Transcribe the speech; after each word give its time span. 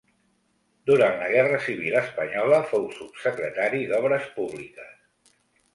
Durant 0.91 1.19
la 1.19 1.27
guerra 1.33 1.59
civil 1.65 1.97
espanyola 2.01 2.59
fou 2.73 2.89
subsecretari 2.97 3.87
d'obres 3.95 4.29
públiques. 4.41 5.31